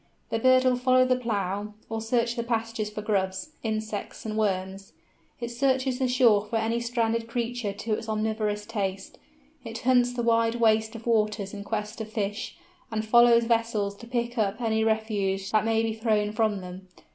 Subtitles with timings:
[0.31, 4.93] The bird will follow the plough, or search the pastures for grubs, insects, and worms;
[5.39, 9.19] it searches the shore for any stranded creature to its omnivorous taste;
[9.63, 12.57] it hunts the wide waste of waters in quest of fish,
[12.89, 16.87] and follows vessels to pick up any refuse that may be thrown from them.